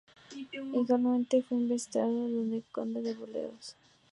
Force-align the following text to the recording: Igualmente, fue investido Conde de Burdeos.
Igualmente, 0.57 1.43
fue 1.43 1.57
investido 1.59 2.07
Conde 2.71 3.03
de 3.03 3.13
Burdeos. 3.13 3.75